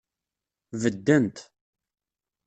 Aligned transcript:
Beddent. 0.81 1.35